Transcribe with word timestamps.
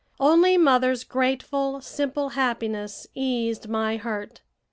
Only 0.19 0.57
mother's 0.57 1.03
grateful, 1.03 1.79
simple 1.79 2.29
happiness 2.29 3.05
eased 3.13 3.69
my 3.69 3.97
hurt. 3.97 4.41